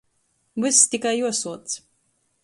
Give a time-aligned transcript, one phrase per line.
[0.61, 1.69] Vyss tikai juosuoc.